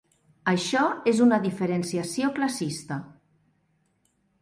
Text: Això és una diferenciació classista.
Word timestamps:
Això 0.51 0.81
és 1.11 1.21
una 1.27 1.39
diferenciació 1.45 2.33
classista. 2.41 3.01